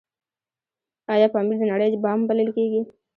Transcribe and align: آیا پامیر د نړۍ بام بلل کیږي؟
آیا 1.13 1.27
پامیر 1.33 1.57
د 1.59 1.63
نړۍ 1.71 1.89
بام 2.03 2.19
بلل 2.29 2.49
کیږي؟ 2.55 2.81